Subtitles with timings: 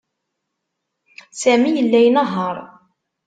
[1.41, 2.55] Sami yella inehheṛ.